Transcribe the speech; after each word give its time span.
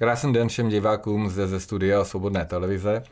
Krásný 0.00 0.32
den 0.32 0.48
všem 0.48 0.68
divákům 0.68 1.28
zde 1.28 1.46
ze 1.46 1.60
studia 1.60 2.04
Svobodné 2.04 2.44
televize. 2.44 3.02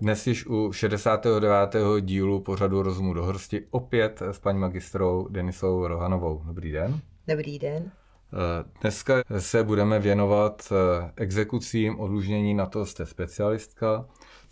Dnes 0.00 0.26
již 0.26 0.46
u 0.46 0.72
69. 0.72 1.76
dílu 2.00 2.40
pořadu 2.40 2.82
Rozumu 2.82 3.14
do 3.14 3.24
hrsti 3.24 3.66
opět 3.70 4.22
s 4.22 4.38
paní 4.38 4.58
magistrou 4.58 5.28
Denisou 5.30 5.86
Rohanovou. 5.86 6.42
Dobrý 6.44 6.72
den. 6.72 7.00
Dobrý 7.28 7.58
den. 7.58 7.90
Dneska 8.80 9.14
se 9.38 9.64
budeme 9.64 9.98
věnovat 9.98 10.72
exekucím, 11.16 12.00
odlužnění, 12.00 12.54
na 12.54 12.66
to 12.66 12.86
jste 12.86 13.06
specialistka, 13.06 14.06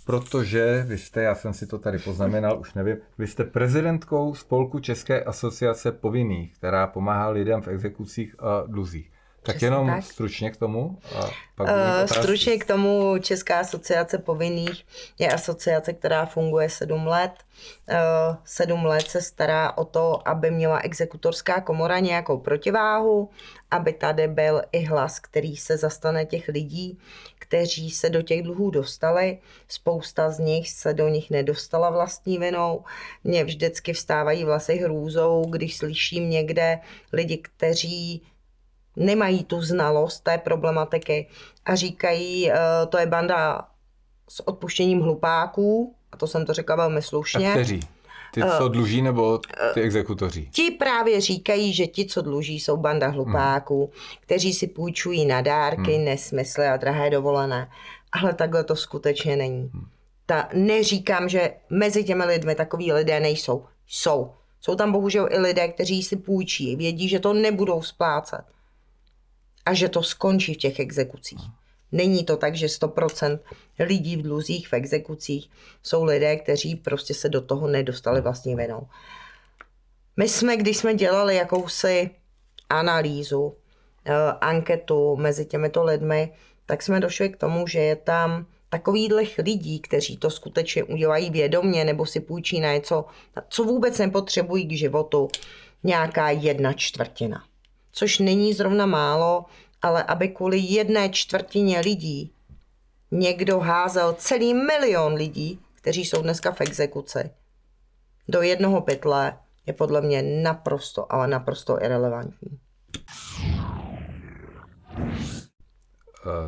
protože 0.07 0.85
vy 0.89 0.99
jste, 0.99 1.23
já 1.23 1.35
jsem 1.35 1.53
si 1.53 1.67
to 1.67 1.79
tady 1.79 1.99
poznamenal, 1.99 2.61
už 2.61 2.75
nevím, 2.75 2.97
vy 3.19 3.27
jste 3.27 3.45
prezidentkou 3.45 4.35
Spolku 4.35 4.79
České 4.79 5.25
asociace 5.25 5.93
povinných, 5.93 6.55
která 6.55 6.87
pomáhá 6.87 7.29
lidem 7.29 7.63
v 7.63 7.69
exekucích 7.69 8.37
a 8.39 8.65
dluzích. 8.67 9.13
Tak 9.49 9.57
Přesně 9.57 9.67
jenom 9.67 9.87
tak. 9.87 10.05
stručně 10.05 10.51
k 10.51 10.57
tomu. 10.57 10.99
A 11.17 11.31
pak 11.55 11.69
uh, 11.69 12.07
stručně 12.07 12.59
k 12.59 12.65
tomu 12.65 13.19
Česká 13.21 13.61
asociace 13.61 14.19
povinných 14.19 14.87
je 15.19 15.29
asociace, 15.29 15.93
která 15.93 16.27
funguje 16.27 16.71
sedm 16.71 17.07
let. 17.07 17.33
Uh, 17.91 18.37
sedm 18.45 18.85
let 18.85 19.09
se 19.09 19.23
stará 19.23 19.79
o 19.79 19.85
to, 19.85 20.29
aby 20.29 20.51
měla 20.51 20.79
exekutorská 20.79 21.61
komora 21.61 21.99
nějakou 21.99 22.39
protiváhu, 22.39 23.31
aby 23.71 23.93
tady 23.93 24.29
byl 24.29 24.63
i 24.73 24.85
hlas, 24.85 25.21
který 25.21 25.57
se 25.57 25.77
zastane 25.77 26.27
těch 26.27 26.49
lidí, 26.49 26.99
kteří 27.39 27.91
se 27.91 28.11
do 28.11 28.23
těch 28.23 28.43
dluhů 28.43 28.71
dostali. 28.71 29.39
Spousta 29.69 30.31
z 30.31 30.39
nich 30.39 30.71
se 30.71 30.95
do 30.95 31.09
nich 31.09 31.31
nedostala 31.31 31.91
vlastní 31.91 32.39
vinou. 32.39 32.85
Mně 33.25 33.45
vždycky 33.45 33.93
vstávají 33.93 34.45
vlasy 34.45 34.77
hrůzou, 34.77 35.45
když 35.51 35.77
slyším 35.77 36.31
někde 36.31 36.79
lidi, 37.13 37.39
kteří 37.39 38.23
nemají 38.99 39.45
tu 39.45 39.63
znalost 39.63 40.21
té 40.21 40.39
problematiky 40.39 41.29
a 41.65 41.75
říkají, 41.75 42.51
eh, 42.51 42.57
to 42.89 42.99
je 42.99 43.07
banda 43.07 43.69
s 44.29 44.49
odpuštěním 44.49 45.01
hlupáků, 45.01 45.95
a 46.13 46.17
to 46.17 46.27
jsem 46.27 46.47
to 46.47 46.53
řekla 46.53 46.77
velmi 46.77 47.03
slušně. 47.03 47.49
A 47.49 47.51
kteří? 47.53 47.81
Ty, 48.35 48.41
co 48.59 48.65
uh, 48.65 48.73
dluží, 48.73 49.03
nebo 49.03 49.41
ty 49.75 49.81
exekutoři? 49.81 50.49
Ti 50.53 50.71
právě 50.71 51.21
říkají, 51.21 51.73
že 51.73 51.87
ti, 51.87 52.07
co 52.07 52.23
dluží, 52.23 52.61
jsou 52.61 52.77
banda 52.77 53.09
hlupáků, 53.09 53.81
hmm. 53.81 54.19
kteří 54.21 54.55
si 54.55 54.67
půjčují 54.67 55.27
na 55.27 55.41
dárky, 55.41 55.95
hmm. 55.95 56.05
nesmysly 56.05 56.67
a 56.67 56.77
drahé 56.77 57.11
dovolené. 57.11 57.71
Ale 58.13 58.35
takhle 58.35 58.65
to 58.65 58.77
skutečně 58.77 59.37
není. 59.37 59.71
Hmm. 59.75 59.87
Ta, 60.27 60.49
neříkám, 60.55 61.29
že 61.29 61.55
mezi 61.71 62.05
těmi 62.05 62.25
lidmi 62.25 62.55
takový 62.55 62.93
lidé 62.93 63.21
nejsou. 63.21 63.65
Jsou. 63.87 64.33
Jsou 64.61 64.75
tam 64.75 64.93
bohužel 64.93 65.29
i 65.31 65.39
lidé, 65.39 65.69
kteří 65.69 66.03
si 66.03 66.17
půjčí, 66.17 66.77
vědí, 66.77 67.09
že 67.09 67.21
to 67.21 67.33
nebudou 67.33 67.83
splácet 67.83 68.45
a 69.69 69.75
že 69.75 69.89
to 69.89 70.03
skončí 70.03 70.55
v 70.55 70.57
těch 70.57 70.81
exekucích. 70.81 71.41
Není 71.93 72.25
to 72.25 72.37
tak, 72.37 72.57
že 72.57 72.67
100% 72.67 73.39
lidí 73.79 74.17
v 74.17 74.23
dluzích 74.23 74.69
v 74.69 74.73
exekucích 74.73 75.51
jsou 75.83 76.05
lidé, 76.05 76.37
kteří 76.37 76.77
prostě 76.77 77.15
se 77.15 77.29
do 77.29 77.41
toho 77.41 77.69
nedostali 77.69 78.21
vlastní 78.21 78.57
vinou. 78.57 78.89
My 80.17 80.29
jsme, 80.29 80.57
když 80.57 80.77
jsme 80.77 80.95
dělali 80.95 81.37
jakousi 81.37 82.11
analýzu, 82.69 83.57
eh, 84.05 84.13
anketu 84.41 85.17
mezi 85.17 85.47
těmito 85.47 85.85
lidmi, 85.85 86.33
tak 86.67 86.83
jsme 86.83 87.01
došli 87.01 87.29
k 87.29 87.37
tomu, 87.37 87.67
že 87.67 87.79
je 87.79 87.97
tam 87.97 88.47
takových 88.69 89.39
lidí, 89.39 89.81
kteří 89.81 90.17
to 90.17 90.31
skutečně 90.31 90.85
udělají 90.85 91.31
vědomě 91.31 91.85
nebo 91.85 92.07
si 92.07 92.21
půjčí 92.21 92.61
na 92.61 92.73
něco, 92.73 93.05
co 93.49 93.65
vůbec 93.65 93.99
nepotřebují 93.99 94.67
k 94.67 94.73
životu, 94.73 95.29
nějaká 95.85 96.31
jedna 96.31 96.73
čtvrtina 96.73 97.45
což 97.93 98.19
není 98.19 98.55
zrovna 98.55 98.87
málo, 98.87 99.45
ale 99.83 100.03
aby 100.03 100.29
kvůli 100.29 100.59
jedné 100.59 101.09
čtvrtině 101.09 101.81
lidí 101.81 102.33
někdo 103.11 103.59
házel 103.59 104.15
celý 104.19 104.55
milion 104.55 105.15
lidí, 105.15 105.61
kteří 105.75 106.05
jsou 106.05 106.23
dneska 106.23 106.53
v 106.53 106.61
exekuci, 106.61 107.31
do 108.29 108.43
jednoho 108.43 108.81
pytle, 108.81 109.39
je 109.67 109.73
podle 109.73 110.01
mě 110.01 110.23
naprosto, 110.23 111.13
ale 111.13 111.29
naprosto 111.29 111.83
irrelevantní. 111.83 112.59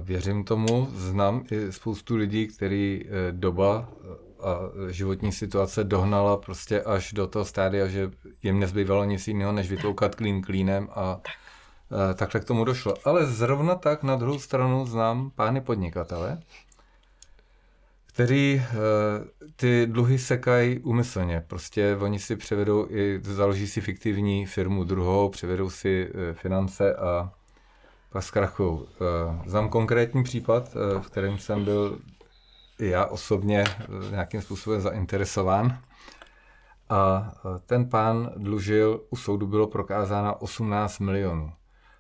Věřím 0.03 0.45
tomu, 0.45 0.89
znám 0.95 1.45
i 1.51 1.73
spoustu 1.73 2.17
lidí, 2.17 2.47
který 2.47 3.05
eh, 3.05 3.33
doba 3.33 3.89
eh, 3.93 4.30
a 4.43 4.59
životní 4.89 5.33
situace 5.33 5.85
dohnala 5.85 6.37
prostě 6.37 6.83
až 6.83 7.13
do 7.13 7.27
toho 7.27 7.45
stádia, 7.45 7.87
že 7.87 8.11
jim 8.43 8.61
nezbývalo 8.61 9.05
nic 9.05 9.29
jiného, 9.29 9.53
než 9.53 9.71
vytloukat 9.71 10.15
klín 10.15 10.43
klínem 10.43 10.89
a 10.95 11.15
tak. 11.15 11.33
Eh, 11.93 12.15
takhle 12.15 12.41
k 12.41 12.45
tomu 12.45 12.65
došlo. 12.65 12.95
Ale 13.05 13.27
zrovna 13.27 13.75
tak 13.75 14.03
na 14.03 14.17
druhou 14.17 14.39
stranu 14.39 14.87
znám 14.87 15.31
pány 15.31 15.61
podnikatele, 15.61 16.39
kteří 18.07 18.63
eh, 18.63 18.75
ty 19.57 19.87
dluhy 19.87 20.19
sekají 20.19 20.79
úmyslně. 20.79 21.45
Prostě 21.47 21.97
oni 22.01 22.19
si 22.19 22.37
převedou 22.37 22.87
i, 22.91 23.21
založí 23.23 23.67
si 23.67 23.81
fiktivní 23.81 24.47
firmu 24.47 24.85
druhou, 24.85 25.29
převedou 25.29 25.71
si 25.71 26.11
eh, 26.11 26.35
finance 26.35 26.95
a 26.95 27.33
pak 28.13 28.23
zkrachují. 28.23 28.81
Znám 29.47 29.69
konkrétní 29.69 30.23
případ, 30.23 30.75
v 31.01 31.07
kterém 31.07 31.39
jsem 31.39 31.65
byl 31.65 31.99
já 32.81 33.07
osobně 33.07 33.65
nějakým 34.11 34.43
způsobem 34.43 34.81
zainteresován. 34.81 35.79
A 36.89 37.33
ten 37.67 37.89
pán 37.89 38.33
dlužil, 38.37 39.01
u 39.11 39.17
soudu 39.17 39.47
bylo 39.47 39.67
prokázáno 39.67 40.37
18 40.37 40.99
milionů. 40.99 41.53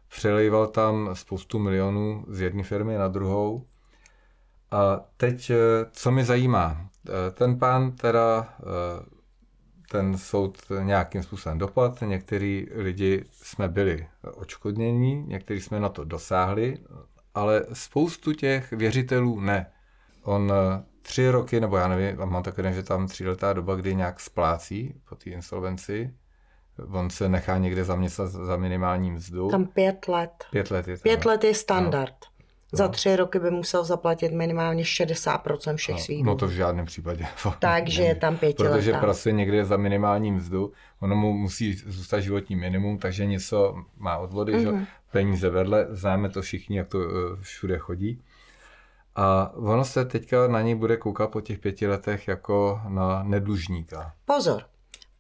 Přelejval 0.09 0.67
tam 0.67 1.11
spoustu 1.13 1.59
milionů 1.59 2.25
z 2.29 2.41
jedné 2.41 2.63
firmy 2.63 2.99
na 2.99 3.09
druhou. 3.09 3.67
A 4.71 5.01
teď, 5.17 5.51
eh, 5.51 5.57
co 5.93 6.11
mi 6.11 6.25
zajímá, 6.25 6.91
eh, 7.09 7.31
ten 7.31 7.59
pán 7.59 7.93
teda 7.93 8.55
eh, 8.61 9.21
ten 9.91 10.19
soud 10.19 10.59
nějakým 10.83 11.23
způsobem 11.23 11.59
dopad. 11.59 12.01
Někteří 12.01 12.67
lidi 12.75 13.25
jsme 13.31 13.69
byli 13.69 14.09
očkodnění, 14.35 15.25
někteří 15.27 15.61
jsme 15.61 15.81
na 15.81 15.89
to 15.89 16.05
dosáhli, 16.05 16.79
ale 17.35 17.67
spoustu 17.73 18.33
těch 18.33 18.73
věřitelů 18.73 19.41
ne. 19.41 19.67
On 20.31 20.53
tři 21.03 21.31
roky, 21.31 21.61
nebo 21.61 21.77
já 21.77 21.89
nevím, 21.89 22.19
mám 22.25 22.43
takový, 22.43 22.73
že 22.73 22.83
tam 22.83 23.07
tříletá 23.07 23.53
doba, 23.53 23.75
kdy 23.75 23.95
nějak 23.95 24.21
splácí 24.21 24.95
po 25.09 25.15
té 25.15 25.31
insolvenci, 25.31 26.15
On 26.91 27.11
se 27.11 27.29
nechá 27.29 27.59
někde 27.59 27.85
zaměstnat 27.85 28.31
za 28.31 28.57
minimální 28.57 29.11
mzdu. 29.11 29.49
Tam 29.51 29.67
pět 29.67 30.09
let. 30.09 30.31
Pět 30.51 30.71
let 30.71 30.89
je 30.89 30.97
tam. 30.97 31.03
Pět 31.03 31.25
let 31.25 31.45
je 31.45 31.55
standard. 31.55 32.15
No. 32.73 32.77
Za 32.77 32.89
tři 32.89 33.17
roky 33.17 33.39
by 33.39 33.51
musel 33.51 33.85
zaplatit 33.85 34.33
minimálně 34.33 34.83
60% 34.83 35.77
všech 35.77 35.95
no, 35.95 36.01
svých 36.01 36.25
No 36.25 36.37
to 36.37 36.47
v 36.47 36.51
žádném 36.51 36.87
případě. 36.87 37.27
Takže 37.59 38.03
je 38.03 38.15
tam 38.15 38.37
pěti 38.37 38.63
Protože 38.63 38.93
pracuje 38.93 39.33
někde 39.33 39.65
za 39.65 39.77
minimální 39.77 40.33
mzdu, 40.33 40.73
ono 41.01 41.17
mu 41.17 41.33
musí 41.33 41.75
zůstat 41.75 42.21
životní 42.21 42.57
minimum, 42.57 42.99
takže 42.99 43.27
něco 43.27 43.75
má 43.99 44.19
odvody, 44.19 44.53
mm-hmm. 44.53 44.63
že? 44.63 44.73
Mhm. 44.73 44.87
peníze 45.13 45.51
vedle, 45.51 45.87
známe 45.91 46.29
to 46.29 46.43
všichni, 46.43 46.79
jak 46.79 46.89
to 46.89 46.99
uh, 46.99 47.05
všude 47.41 47.79
chodí. 47.79 48.23
A 49.17 49.53
ono 49.55 49.85
se 49.85 50.05
teďka 50.05 50.49
na 50.49 50.63
něj 50.63 50.75
bude 50.75 50.97
koukat 50.97 51.31
po 51.31 51.41
těch 51.41 51.59
pěti 51.59 51.87
letech 51.87 52.29
jako 52.29 52.81
na 52.89 53.23
nedlužníka. 53.23 54.13
Pozor, 54.25 54.63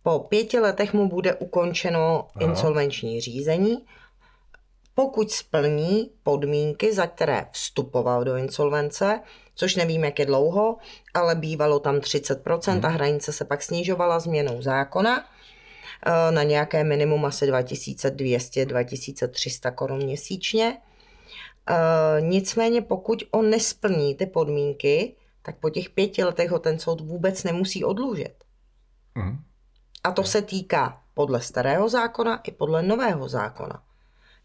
po 0.02 0.18
pěti 0.18 0.58
letech 0.58 0.94
mu 0.94 1.08
bude 1.08 1.34
ukončeno 1.34 2.28
Aha. 2.34 2.50
insolvenční 2.50 3.20
řízení, 3.20 3.86
pokud 4.94 5.30
splní 5.30 6.10
podmínky, 6.22 6.94
za 6.94 7.06
které 7.06 7.46
vstupoval 7.52 8.24
do 8.24 8.36
insolvence, 8.36 9.20
což 9.54 9.76
nevím, 9.76 10.04
jak 10.04 10.18
je 10.18 10.26
dlouho, 10.26 10.76
ale 11.14 11.34
bývalo 11.34 11.78
tam 11.78 11.96
30% 11.96 12.72
hmm. 12.72 12.84
a 12.84 12.88
hranice 12.88 13.32
se 13.32 13.44
pak 13.44 13.62
snižovala 13.62 14.20
změnou 14.20 14.62
zákona 14.62 15.24
eh, 16.06 16.30
na 16.30 16.42
nějaké 16.42 16.84
minimum 16.84 17.24
asi 17.24 17.52
2200-2300 17.52 19.74
korun 19.74 20.04
měsíčně. 20.04 20.78
Eh, 21.70 22.20
nicméně 22.20 22.82
pokud 22.82 23.22
on 23.30 23.50
nesplní 23.50 24.14
ty 24.14 24.26
podmínky, 24.26 25.16
tak 25.42 25.56
po 25.56 25.70
těch 25.70 25.90
pěti 25.90 26.24
letech 26.24 26.50
ho 26.50 26.58
ten 26.58 26.78
soud 26.78 27.00
vůbec 27.00 27.44
nemusí 27.44 27.84
odlužit. 27.84 28.34
Hmm. 29.16 29.38
A 30.04 30.10
to 30.10 30.24
se 30.24 30.42
týká 30.42 31.02
podle 31.14 31.40
starého 31.40 31.88
zákona 31.88 32.36
i 32.36 32.50
podle 32.50 32.82
nového 32.82 33.28
zákona. 33.28 33.82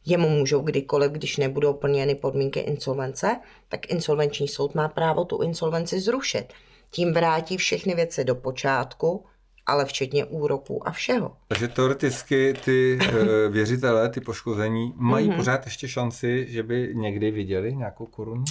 Jemu 0.05 0.29
můžou 0.29 0.61
kdykoliv, 0.61 1.11
když 1.11 1.37
nebudou 1.37 1.73
plněny 1.73 2.15
podmínky 2.15 2.59
insolvence, 2.59 3.39
tak 3.67 3.89
insolvenční 3.89 4.47
soud 4.47 4.75
má 4.75 4.87
právo 4.87 5.25
tu 5.25 5.41
insolvenci 5.41 5.99
zrušit. 5.99 6.53
Tím 6.91 7.13
vrátí 7.13 7.57
všechny 7.57 7.95
věci 7.95 8.23
do 8.23 8.35
počátku, 8.35 9.25
ale 9.65 9.85
včetně 9.85 10.25
úroků 10.25 10.87
a 10.87 10.91
všeho. 10.91 11.37
Takže 11.47 11.67
teoreticky 11.67 12.53
ty 12.65 12.99
eh, 13.01 13.49
věřitelé, 13.49 14.09
ty 14.09 14.21
poškození, 14.21 14.93
mají 14.95 15.29
mm-hmm. 15.29 15.35
pořád 15.35 15.65
ještě 15.65 15.87
šanci, 15.87 16.45
že 16.49 16.63
by 16.63 16.91
někdy 16.95 17.31
viděli 17.31 17.75
nějakou 17.75 18.05
korunu? 18.05 18.43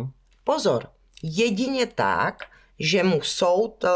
Uh, 0.00 0.08
pozor, 0.44 0.88
jedině 1.22 1.86
tak, 1.86 2.44
že 2.78 3.02
mu 3.02 3.22
soud 3.22 3.84
eh, 3.84 3.88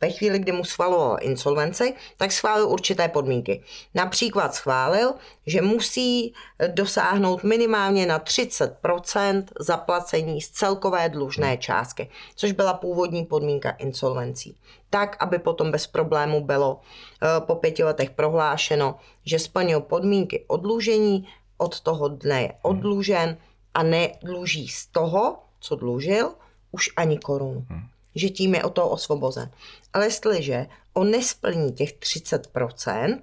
ve 0.00 0.10
chvíli, 0.10 0.38
kdy 0.38 0.52
mu 0.52 0.64
schvaloval 0.64 1.16
insolvenci, 1.20 1.94
tak 2.16 2.32
schválil 2.32 2.68
určité 2.68 3.08
podmínky. 3.08 3.62
Například 3.94 4.54
schválil, 4.54 5.12
že 5.46 5.62
musí 5.62 6.34
dosáhnout 6.74 7.44
minimálně 7.44 8.06
na 8.06 8.20
30% 8.20 9.44
zaplacení 9.60 10.40
z 10.40 10.50
celkové 10.50 11.08
dlužné 11.08 11.56
částky, 11.56 12.10
což 12.36 12.52
byla 12.52 12.74
původní 12.74 13.24
podmínka 13.24 13.70
insolvencí. 13.70 14.56
Tak, 14.90 15.16
aby 15.20 15.38
potom 15.38 15.70
bez 15.70 15.86
problému 15.86 16.40
bylo 16.40 16.80
eh, 16.80 17.40
po 17.40 17.54
pěti 17.54 17.84
letech 17.84 18.10
prohlášeno, 18.10 18.94
že 19.24 19.38
splnil 19.38 19.80
podmínky 19.80 20.44
odlužení, 20.46 21.28
od 21.60 21.80
toho 21.80 22.08
dne 22.08 22.42
je 22.42 22.52
odlužen 22.62 23.36
a 23.74 23.82
nedluží 23.82 24.68
z 24.68 24.86
toho, 24.86 25.38
co 25.60 25.76
dlužil, 25.76 26.32
už 26.72 26.90
ani 26.96 27.18
korunu. 27.18 27.66
Že 28.14 28.28
tím 28.28 28.54
je 28.54 28.64
o 28.64 28.70
to 28.70 28.88
osvobozen. 28.88 29.50
Ale 29.92 30.06
jestliže 30.06 30.66
on 30.92 31.10
nesplní 31.10 31.72
těch 31.72 31.98
30%, 31.98 33.20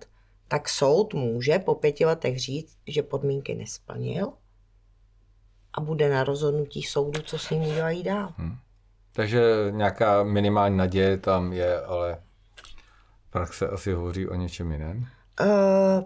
tak 0.48 0.69
soud 0.69 1.13
může 1.13 1.60
po 1.60 1.75
pěti 1.75 2.06
letech 2.06 2.39
říct, 2.39 2.78
že 2.88 3.04
podmínky 3.04 3.56
nesplnil 3.56 4.34
a 5.74 5.81
bude 5.81 6.10
na 6.10 6.24
rozhodnutí 6.24 6.84
soudu, 6.84 7.22
co 7.22 7.39
s 7.39 7.50
ním 7.50 7.62
udělají 7.62 8.04
dál. 8.04 8.34
Hmm. 8.38 8.57
Takže 9.13 9.42
nějaká 9.72 10.24
minimální 10.24 10.78
naděje 10.78 11.18
tam 11.18 11.54
je, 11.54 11.81
ale 11.81 12.22
praxe 13.30 13.68
asi 13.68 13.92
hovoří 13.92 14.28
o 14.28 14.36
něčem 14.36 14.72
jiném? 14.72 15.07
Uh, 15.42 16.04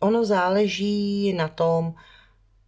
ono 0.00 0.24
záleží 0.24 1.32
na 1.32 1.48
tom, 1.48 1.94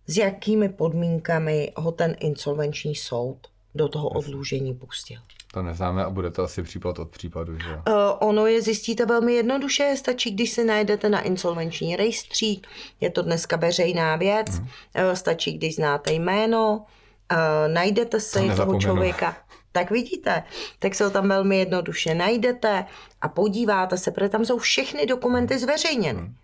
s 0.07 0.17
jakými 0.17 0.69
podmínkami 0.69 1.73
ho 1.77 1.93
ten 1.93 2.17
insolvenční 2.21 2.95
soud 2.95 3.39
do 3.75 3.89
toho 3.89 4.09
odlužení 4.09 4.75
pustil. 4.75 5.21
To 5.53 5.63
neznáme 5.63 6.05
a 6.05 6.11
bude 6.11 6.31
to 6.31 6.43
asi 6.43 6.63
případ 6.63 6.99
od 6.99 7.11
případu, 7.11 7.59
že 7.59 7.75
Uh, 7.75 7.83
ono 8.19 8.47
je 8.47 8.63
zjistíte 8.63 9.07
velmi 9.07 9.33
jednoduše, 9.33 9.95
stačí, 9.97 10.31
když 10.31 10.51
si 10.51 10.65
najdete 10.65 11.09
na 11.09 11.21
insolvenční 11.21 11.97
rejstřík, 11.97 12.67
je 13.01 13.11
to 13.11 13.23
dneska 13.23 13.57
veřejná 13.57 14.17
věc, 14.17 14.47
uh, 14.59 15.13
stačí, 15.15 15.53
když 15.53 15.77
znáte 15.77 16.13
jméno, 16.13 16.77
uh, 16.77 17.73
najdete 17.73 18.21
se 18.21 18.41
toho 18.57 18.81
člověka. 18.81 19.37
Tak 19.73 19.91
vidíte, 19.91 20.43
tak 20.79 20.95
se 20.95 21.05
ho 21.05 21.11
tam 21.11 21.29
velmi 21.29 21.59
jednoduše 21.59 22.15
najdete 22.15 22.85
a 23.21 23.29
podíváte 23.29 23.99
se, 23.99 24.11
protože 24.11 24.29
tam 24.29 24.45
jsou 24.45 24.59
všechny 24.59 25.07
dokumenty 25.07 25.59
zveřejněny. 25.59 26.21
Hmm. 26.21 26.35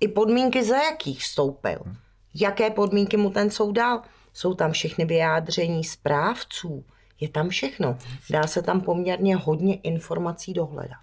I 0.00 0.08
podmínky, 0.08 0.64
za 0.64 0.76
jakých 0.76 1.20
vstoupil. 1.20 1.78
Hmm 1.84 1.96
jaké 2.34 2.70
podmínky 2.70 3.16
mu 3.16 3.30
ten 3.30 3.50
soud 3.50 3.72
dal. 3.72 4.02
Jsou 4.32 4.54
tam 4.54 4.72
všechny 4.72 5.04
vyjádření 5.04 5.84
správců, 5.84 6.84
je 7.20 7.28
tam 7.28 7.48
všechno. 7.48 7.98
Dá 8.30 8.46
se 8.46 8.62
tam 8.62 8.80
poměrně 8.80 9.36
hodně 9.36 9.76
informací 9.76 10.52
dohledat. 10.52 10.98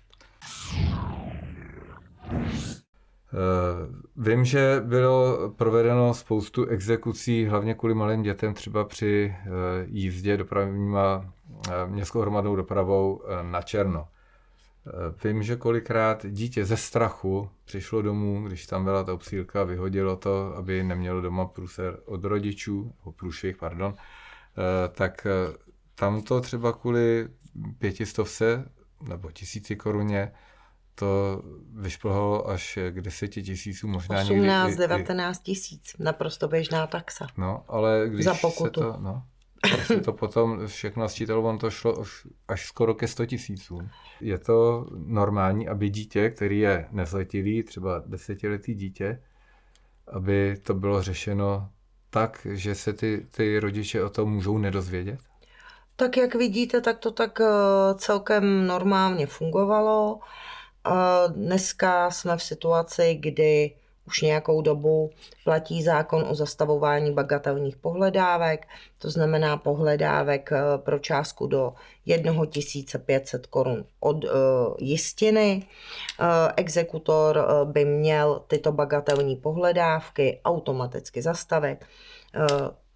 Uh, 3.33 4.25
vím, 4.25 4.45
že 4.45 4.81
bylo 4.85 5.49
provedeno 5.49 6.13
spoustu 6.13 6.65
exekucí, 6.65 7.45
hlavně 7.45 7.73
kvůli 7.73 7.93
malým 7.93 8.21
dětem, 8.21 8.53
třeba 8.53 8.83
při 8.83 9.35
uh, 9.45 9.51
jízdě 9.85 10.37
dopravníma 10.37 11.17
uh, 11.17 11.91
městskou 11.91 12.21
hromadnou 12.21 12.55
dopravou 12.55 13.21
na 13.41 13.61
černo. 13.61 14.07
Eh, 14.87 15.27
vím, 15.27 15.43
že 15.43 15.55
kolikrát 15.55 16.25
dítě 16.29 16.65
ze 16.65 16.77
strachu 16.77 17.49
přišlo 17.65 18.01
domů, 18.01 18.47
když 18.47 18.65
tam 18.65 18.83
byla 18.83 19.03
ta 19.03 19.13
obsílka, 19.13 19.63
vyhodilo 19.63 20.15
to, 20.15 20.55
aby 20.55 20.83
nemělo 20.83 21.21
doma 21.21 21.45
průser 21.45 21.99
od 22.05 22.23
rodičů, 22.23 22.93
průšvih, 23.15 23.57
pardon, 23.57 23.93
eh, 23.97 24.89
tak 24.89 25.25
eh, 25.25 25.57
tam 25.95 26.21
to 26.21 26.41
třeba 26.41 26.73
kvůli 26.73 27.27
pětistovce 27.79 28.71
nebo 29.07 29.31
tisíci 29.31 29.75
koruně 29.75 30.31
to 30.95 31.41
vyšplhalo 31.75 32.49
až 32.49 32.79
k 32.89 33.01
deseti 33.01 33.43
tisíců, 33.43 33.87
možná 33.87 34.21
18, 34.21 34.67
někdy 34.67 34.77
19 34.77 35.39
tisíc, 35.39 35.95
naprosto 35.99 36.47
běžná 36.47 36.87
taxa. 36.87 37.27
No, 37.37 37.63
ale 37.67 38.05
když 38.09 38.25
Za 38.25 38.33
pokutu. 38.33 38.81
se 38.81 38.85
to, 38.85 38.97
no, 38.99 39.23
prostě 39.75 39.99
to 39.99 40.13
potom 40.13 40.67
všechno 40.67 41.09
sčítalo, 41.09 41.43
on 41.43 41.57
to 41.57 41.71
šlo 41.71 42.03
až 42.47 42.67
skoro 42.67 42.93
ke 42.93 43.07
100 43.07 43.25
tisícům. 43.25 43.89
Je 44.21 44.37
to 44.37 44.87
normální, 44.95 45.67
aby 45.67 45.89
dítě, 45.89 46.29
který 46.29 46.59
je 46.59 46.87
nezletilý, 46.91 47.63
třeba 47.63 48.03
desetiletý 48.05 48.73
dítě, 48.73 49.21
aby 50.07 50.55
to 50.63 50.73
bylo 50.73 51.01
řešeno 51.01 51.69
tak, 52.09 52.47
že 52.51 52.75
se 52.75 52.93
ty, 52.93 53.25
ty 53.35 53.59
rodiče 53.59 54.03
o 54.03 54.09
tom 54.09 54.33
můžou 54.33 54.57
nedozvědět? 54.57 55.19
Tak 55.97 56.17
jak 56.17 56.35
vidíte, 56.35 56.81
tak 56.81 56.99
to 56.99 57.11
tak 57.11 57.41
eh, 57.41 57.45
celkem 57.97 58.67
normálně 58.67 59.27
fungovalo. 59.27 60.19
Dneska 61.27 62.11
jsme 62.11 62.37
v 62.37 62.43
situaci, 62.43 63.15
kdy 63.15 63.75
už 64.07 64.21
nějakou 64.21 64.61
dobu 64.61 65.11
platí 65.43 65.83
zákon 65.83 66.25
o 66.29 66.35
zastavování 66.35 67.11
bagatelních 67.11 67.77
pohledávek, 67.77 68.67
to 68.97 69.09
znamená 69.09 69.57
pohledávek 69.57 70.51
eh, 70.51 70.61
pro 70.77 70.99
částku 70.99 71.47
do 71.47 71.73
1500 72.49 73.47
korun 73.47 73.85
od 73.99 74.25
jistiny. 74.79 75.67
Exekutor 76.55 77.47
by 77.63 77.85
měl 77.85 78.43
tyto 78.47 78.71
bagatelní 78.71 79.35
pohledávky 79.35 80.41
automaticky 80.45 81.21
zastavit. 81.21 81.85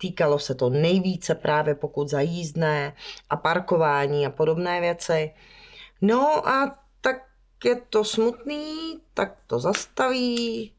Týkalo 0.01 0.39
se 0.39 0.55
to 0.55 0.69
nejvíce 0.69 1.35
právě 1.35 1.75
pokud 1.75 2.09
za 2.09 2.21
jízdné 2.21 2.95
a 3.29 3.37
parkování 3.37 4.25
a 4.25 4.29
podobné 4.29 4.81
věci. 4.81 5.33
No 6.01 6.47
a 6.47 6.79
tak 7.01 7.15
je 7.65 7.75
to 7.89 8.03
smutný, 8.03 8.99
tak 9.13 9.37
to 9.47 9.59
zastaví, 9.59 10.73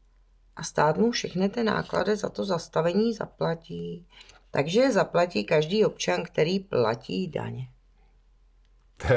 a 0.55 0.63
stát 0.63 0.97
mu 0.97 1.11
všechny 1.11 1.49
ty 1.49 1.63
náklady 1.63 2.15
za 2.15 2.29
to 2.29 2.45
zastavení 2.45 3.13
zaplatí. 3.13 4.07
Takže 4.51 4.91
zaplatí 4.91 5.43
každý 5.43 5.85
občan, 5.85 6.23
který 6.23 6.59
platí 6.59 7.27
daně. 7.27 7.67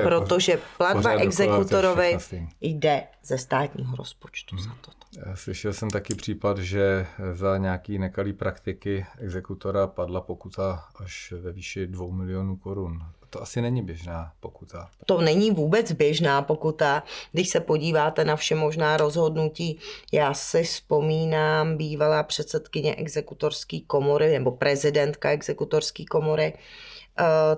Protože 0.02 0.58
platba 0.76 1.10
exekutorovi 1.10 2.18
jde 2.60 3.02
ze 3.22 3.38
státního 3.38 3.96
rozpočtu 3.96 4.56
hmm. 4.56 4.64
za 4.64 4.70
toto. 4.80 5.04
Slyšel 5.34 5.72
jsem 5.72 5.90
taky 5.90 6.14
případ, 6.14 6.58
že 6.58 7.06
za 7.32 7.58
nějaký 7.58 7.98
nekalý 7.98 8.32
praktiky 8.32 9.06
exekutora 9.18 9.86
padla 9.86 10.20
pokuta 10.20 10.84
až 10.96 11.32
ve 11.40 11.52
výši 11.52 11.86
2 11.86 12.06
milionů 12.14 12.56
korun. 12.56 13.02
To 13.30 13.42
asi 13.42 13.62
není 13.62 13.82
běžná 13.82 14.32
pokuta. 14.40 14.88
To 15.06 15.20
není 15.20 15.50
vůbec 15.50 15.92
běžná 15.92 16.42
pokuta. 16.42 17.02
Když 17.32 17.48
se 17.48 17.60
podíváte 17.60 18.24
na 18.24 18.36
vše 18.36 18.54
možná 18.54 18.96
rozhodnutí, 18.96 19.78
já 20.12 20.34
si 20.34 20.62
vzpomínám 20.62 21.76
bývalá 21.76 22.22
předsedkyně 22.22 22.94
exekutorské 22.94 23.80
komory 23.86 24.32
nebo 24.32 24.50
prezidentka 24.50 25.30
exekutorské 25.30 26.04
komory, 26.04 26.52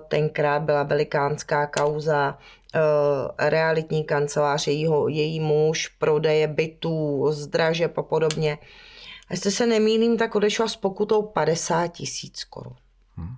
tenkrát 0.07 0.61
byla 0.61 0.83
velikánská 0.83 1.67
kauza 1.67 2.37
eh, 2.75 3.49
realitní 3.49 4.03
kancelář, 4.03 4.67
jejího, 4.67 5.07
její 5.07 5.39
muž, 5.39 5.87
prodeje 5.87 6.47
bytů, 6.47 7.27
zdraže 7.31 7.85
a 7.85 8.01
podobně. 8.03 8.57
A 9.29 9.33
jestli 9.33 9.51
se 9.51 9.65
nemýlím, 9.65 10.17
tak 10.17 10.35
odešla 10.35 10.67
s 10.67 10.75
pokutou 10.75 11.21
50 11.21 11.87
tisíc 11.87 12.43
korun. 12.43 12.75
Hmm 13.15 13.35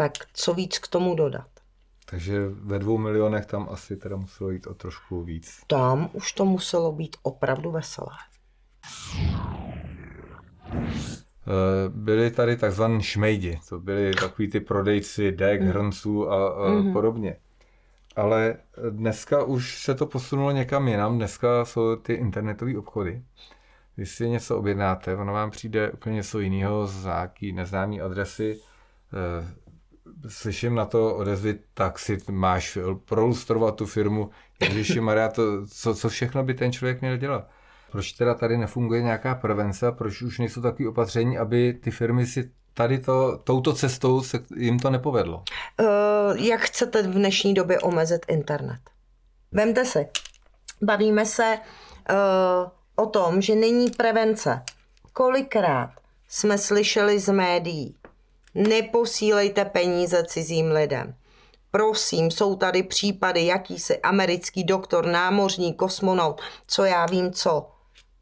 tak 0.00 0.12
co 0.32 0.54
víc 0.54 0.78
k 0.78 0.88
tomu 0.88 1.14
dodat? 1.14 1.48
Takže 2.10 2.48
ve 2.48 2.78
dvou 2.78 2.98
milionech 2.98 3.46
tam 3.46 3.68
asi 3.70 3.96
teda 3.96 4.16
muselo 4.16 4.50
jít 4.50 4.66
o 4.66 4.74
trošku 4.74 5.22
víc. 5.22 5.60
Tam 5.66 6.10
už 6.12 6.32
to 6.32 6.44
muselo 6.44 6.92
být 6.92 7.16
opravdu 7.22 7.70
veselé. 7.70 8.16
Eh, 11.50 11.88
byli 11.88 12.30
tady 12.30 12.56
takzvaní 12.56 13.02
šmejdi, 13.02 13.60
to 13.68 13.80
byli 13.80 14.14
takový 14.14 14.48
ty 14.48 14.60
prodejci 14.60 15.32
dek, 15.32 15.62
mm. 15.62 15.68
hrnců 15.68 16.30
a, 16.30 16.48
a 16.48 16.68
mm-hmm. 16.68 16.92
podobně. 16.92 17.36
Ale 18.16 18.56
dneska 18.90 19.44
už 19.44 19.82
se 19.82 19.94
to 19.94 20.06
posunulo 20.06 20.50
někam 20.50 20.88
jinam, 20.88 21.16
dneska 21.16 21.64
jsou 21.64 21.96
ty 21.96 22.12
internetové 22.12 22.78
obchody. 22.78 23.22
Když 23.96 24.10
si 24.10 24.28
něco 24.28 24.58
objednáte, 24.58 25.16
ono 25.16 25.32
vám 25.32 25.50
přijde 25.50 25.90
úplně 25.90 26.14
něco 26.14 26.40
jiného 26.40 26.86
z 26.86 27.04
nějaký 27.04 27.52
neznámý 27.52 28.00
adresy, 28.00 28.60
eh, 29.12 29.54
slyším 30.28 30.74
na 30.74 30.84
to 30.84 31.14
odezvy, 31.16 31.58
tak 31.74 31.98
si 31.98 32.18
máš 32.30 32.78
prolustrovat 33.04 33.76
tu 33.76 33.86
firmu. 33.86 34.30
Ježiši 34.60 35.00
Maria, 35.00 35.28
to, 35.28 35.66
co, 35.66 35.94
co 35.94 36.08
všechno 36.08 36.44
by 36.44 36.54
ten 36.54 36.72
člověk 36.72 37.00
měl 37.00 37.16
dělat? 37.16 37.50
Proč 37.90 38.12
teda 38.12 38.34
tady 38.34 38.58
nefunguje 38.58 39.02
nějaká 39.02 39.34
prevence? 39.34 39.92
Proč 39.92 40.22
už 40.22 40.38
nejsou 40.38 40.62
takové 40.62 40.88
opatření, 40.88 41.38
aby 41.38 41.72
ty 41.72 41.90
firmy 41.90 42.26
si 42.26 42.50
tady 42.74 42.98
to, 42.98 43.38
touto 43.44 43.72
cestou 43.72 44.22
se 44.22 44.38
jim 44.56 44.78
to 44.78 44.90
nepovedlo? 44.90 45.42
Uh, 45.80 45.86
jak 46.36 46.60
chcete 46.60 47.02
v 47.02 47.10
dnešní 47.10 47.54
době 47.54 47.80
omezit 47.80 48.26
internet? 48.28 48.80
Vemte 49.52 49.84
si, 49.84 50.08
bavíme 50.82 51.26
se 51.26 51.58
uh, 52.10 53.04
o 53.04 53.06
tom, 53.06 53.40
že 53.40 53.54
není 53.54 53.90
prevence. 53.90 54.62
Kolikrát 55.12 55.90
jsme 56.28 56.58
slyšeli 56.58 57.20
z 57.20 57.32
médií, 57.32 57.96
Neposílejte 58.54 59.64
peníze 59.64 60.24
cizím 60.24 60.72
lidem. 60.72 61.14
Prosím, 61.70 62.30
jsou 62.30 62.56
tady 62.56 62.82
případy, 62.82 63.46
jakýsi 63.46 63.98
americký 63.98 64.64
doktor, 64.64 65.06
námořní, 65.06 65.74
kosmonaut, 65.74 66.40
co 66.66 66.84
já 66.84 67.06
vím 67.06 67.32
co. 67.32 67.70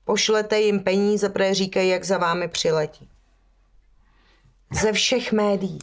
Pošlete 0.08 0.60
jim 0.60 0.80
peníze, 0.80 1.28
protože 1.28 1.54
říkají, 1.54 1.88
jak 1.88 2.04
za 2.04 2.18
vámi 2.18 2.48
přiletí. 2.48 3.08
Ze 4.82 4.92
všech 4.92 5.32
médií. 5.32 5.78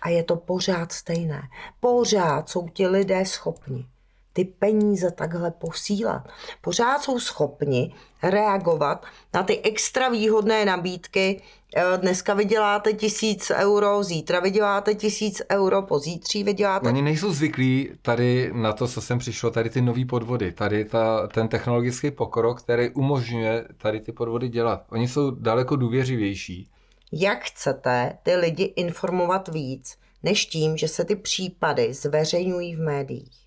A 0.00 0.08
je 0.08 0.22
to 0.22 0.36
pořád 0.36 0.92
stejné. 0.92 1.42
Pořád 1.80 2.48
jsou 2.48 2.68
ti 2.68 2.86
lidé 2.86 3.26
schopni 3.26 3.86
ty 4.34 4.44
peníze 4.44 5.10
takhle 5.10 5.50
posílat. 5.50 6.28
Pořád 6.60 7.02
jsou 7.02 7.18
schopni 7.18 7.94
reagovat 8.22 9.06
na 9.34 9.42
ty 9.42 9.60
extra 9.60 10.08
výhodné 10.08 10.64
nabídky. 10.64 11.42
Eh, 11.76 11.98
dneska 11.98 12.34
vyděláte 12.34 12.92
tisíc 12.92 13.52
euro, 13.54 14.02
zítra 14.02 14.40
vyděláte 14.40 14.94
tisíc 14.94 15.42
euro, 15.52 15.82
pozítří 15.82 16.44
vyděláte... 16.44 16.88
Oni 16.88 17.02
nejsou 17.02 17.32
zvyklí 17.32 17.90
tady 18.02 18.50
na 18.54 18.72
to, 18.72 18.88
co 18.88 19.00
sem 19.00 19.18
přišlo, 19.18 19.50
tady 19.50 19.70
ty 19.70 19.80
nové 19.80 20.04
podvody, 20.04 20.52
tady 20.52 20.84
ta, 20.84 21.26
ten 21.26 21.48
technologický 21.48 22.10
pokrok, 22.10 22.62
který 22.62 22.90
umožňuje 22.90 23.64
tady 23.78 24.00
ty 24.00 24.12
podvody 24.12 24.48
dělat. 24.48 24.84
Oni 24.90 25.08
jsou 25.08 25.30
daleko 25.30 25.76
důvěřivější. 25.76 26.70
Jak 27.12 27.44
chcete 27.44 28.18
ty 28.22 28.36
lidi 28.36 28.64
informovat 28.64 29.48
víc, 29.48 29.96
než 30.22 30.46
tím, 30.46 30.76
že 30.76 30.88
se 30.88 31.04
ty 31.04 31.16
případy 31.16 31.94
zveřejňují 31.94 32.76
v 32.76 32.80
médiích? 32.80 33.43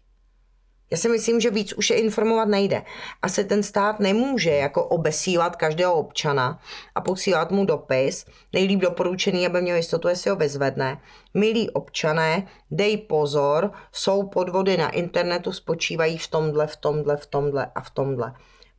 Já 0.92 0.98
si 0.98 1.10
myslím, 1.10 1.40
že 1.40 1.52
víc 1.52 1.74
už 1.74 1.90
je 1.90 2.02
informovat 2.02 2.48
nejde. 2.48 2.84
Asi 3.22 3.44
ten 3.44 3.64
stát 3.64 4.00
nemůže 4.00 4.52
jako 4.52 4.86
obesílat 4.86 5.56
každého 5.56 5.94
občana 5.94 6.60
a 6.96 7.02
posílat 7.02 7.52
mu 7.52 7.66
dopis, 7.66 8.26
nejlíp 8.54 8.80
doporučený, 8.80 9.48
aby 9.48 9.62
měl 9.62 9.76
jistotu, 9.76 10.08
jestli 10.08 10.30
ho 10.30 10.36
vyzvedne. 10.36 11.02
Milí 11.34 11.70
občané, 11.70 12.48
dej 12.72 12.98
pozor, 12.98 13.72
jsou 13.92 14.28
podvody 14.28 14.78
na 14.78 14.90
internetu, 14.90 15.52
spočívají 15.52 16.18
v 16.18 16.28
tomhle, 16.28 16.68
v 16.68 16.76
tomhle, 16.76 17.18
v 17.18 17.26
tomhle 17.26 17.72
a 17.76 17.82
v 17.82 17.90
tomhle. 17.90 18.34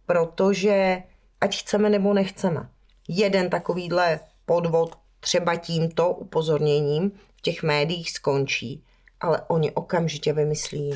Protože 0.06 1.02
ať 1.40 1.60
chceme 1.60 1.90
nebo 1.90 2.14
nechceme, 2.14 2.68
jeden 3.08 3.50
takovýhle 3.50 4.20
podvod 4.46 4.98
třeba 5.20 5.56
tímto 5.56 6.10
upozorněním 6.10 7.10
v 7.36 7.40
těch 7.40 7.62
médiích 7.62 8.10
skončí, 8.10 8.84
ale 9.20 9.42
oni 9.48 9.70
okamžitě 9.70 10.32
vymyslí 10.32 10.94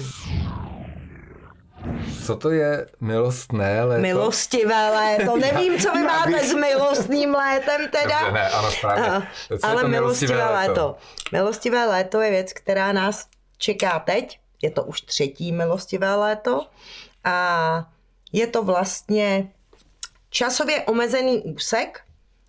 co 2.25 2.37
to 2.37 2.51
je 2.51 2.87
milostné 3.01 3.85
léto? 3.85 4.03
Milostivé 4.03 4.91
léto. 4.91 5.37
Nevím, 5.53 5.79
co 5.79 5.93
vy 5.93 6.03
máte 6.03 6.45
s 6.45 6.55
milostným 6.55 7.35
létem 7.35 7.81
teda. 7.91 8.21
Dobře, 8.21 8.33
ne, 8.33 8.49
ano, 8.49 8.71
správně. 8.71 9.09
Uh, 9.09 9.25
ale 9.63 9.89
milostivé 9.89 10.45
léto. 10.45 10.53
léto. 10.53 10.97
Milostivé 11.33 11.87
léto 11.87 12.21
je 12.21 12.31
věc, 12.31 12.53
která 12.53 12.93
nás 12.93 13.27
čeká 13.59 13.99
teď. 13.99 14.39
Je 14.63 14.71
to 14.71 14.85
už 14.85 15.01
třetí 15.01 15.53
milostivé 15.53 16.15
léto. 16.15 16.67
A 17.25 17.91
je 18.33 18.47
to 18.47 18.63
vlastně 18.63 19.49
časově 20.31 20.83
omezený 20.83 21.43
úsek, 21.43 22.01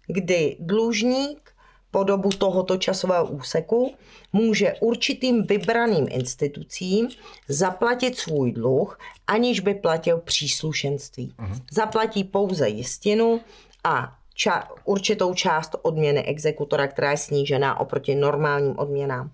kdy 0.07 0.57
dlužník 0.59 1.52
po 1.93 2.03
dobu 2.03 2.29
tohoto 2.29 2.77
časového 2.77 3.25
úseku 3.25 3.93
může 4.33 4.73
určitým 4.81 5.45
vybraným 5.45 6.07
institucím 6.09 7.07
zaplatit 7.47 8.17
svůj 8.17 8.51
dluh, 8.51 8.99
aniž 9.27 9.59
by 9.59 9.73
platil 9.73 10.17
příslušenství. 10.17 11.33
Uh-huh. 11.39 11.61
Zaplatí 11.71 12.23
pouze 12.23 12.69
jistinu 12.69 13.41
a 13.83 14.15
ča- 14.37 14.63
určitou 14.85 15.33
část 15.33 15.75
odměny 15.81 16.23
exekutora, 16.23 16.87
která 16.87 17.11
je 17.11 17.17
snížená 17.17 17.79
oproti 17.79 18.15
normálním 18.15 18.79
odměnám. 18.79 19.31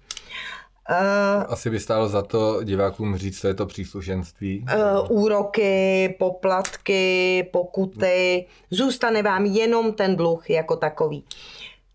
Uh, 0.89 1.43
Asi 1.47 1.69
by 1.69 1.79
stálo 1.79 2.09
za 2.09 2.21
to 2.21 2.63
divákům 2.63 3.17
říct, 3.17 3.39
co 3.39 3.47
je 3.47 3.53
to 3.53 3.65
příslušenství. 3.65 4.65
Uh, 5.09 5.21
úroky, 5.21 6.15
poplatky, 6.19 7.43
pokuty. 7.53 8.45
Zůstane 8.71 9.23
vám 9.23 9.45
jenom 9.45 9.93
ten 9.93 10.15
dluh 10.15 10.49
jako 10.49 10.75
takový. 10.75 11.23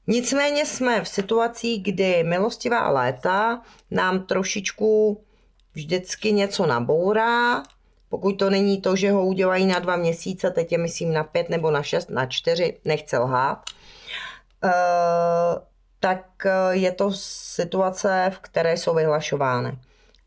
Nicméně 0.06 0.66
jsme 0.66 1.04
v 1.04 1.08
situaci, 1.08 1.78
kdy 1.78 2.24
milostivá 2.24 2.90
léta 2.90 3.62
nám 3.90 4.26
trošičku 4.26 5.20
vždycky 5.74 6.32
něco 6.32 6.66
nabourá, 6.66 7.62
pokud 8.08 8.32
to 8.32 8.50
není 8.50 8.80
to, 8.80 8.96
že 8.96 9.12
ho 9.12 9.26
udělají 9.26 9.66
na 9.66 9.78
dva 9.78 9.96
měsíce, 9.96 10.50
teď 10.50 10.72
je 10.72 10.78
myslím 10.78 11.12
na 11.12 11.24
pět 11.24 11.48
nebo 11.48 11.70
na 11.70 11.82
šest, 11.82 12.10
na 12.10 12.26
čtyři, 12.26 12.80
nechce 12.84 13.18
lhát, 13.18 13.62
uh, 14.64 14.70
tak 16.00 16.46
eh, 16.46 16.50
je 16.70 16.92
to 16.92 17.10
situace, 17.12 18.32
v 18.34 18.38
které 18.38 18.76
jsou 18.76 18.94
vyhlašovány. 18.94 19.78